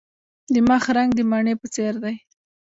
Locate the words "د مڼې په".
1.15-1.67